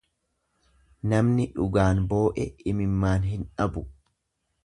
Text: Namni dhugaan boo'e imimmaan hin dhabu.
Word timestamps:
Namni 1.11 1.45
dhugaan 1.57 2.01
boo'e 2.13 2.47
imimmaan 2.73 3.31
hin 3.35 3.47
dhabu. 3.61 3.85